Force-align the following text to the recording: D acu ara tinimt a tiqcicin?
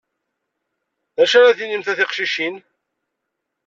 D 1.15 1.17
acu 1.23 1.35
ara 1.37 1.57
tinimt 1.57 1.87
a 1.91 1.93
tiqcicin? 1.97 2.55